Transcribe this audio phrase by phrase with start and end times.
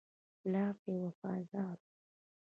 [0.41, 1.89] پلار ته وفادار وو.